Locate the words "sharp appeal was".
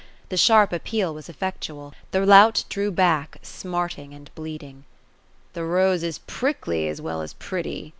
0.35-1.29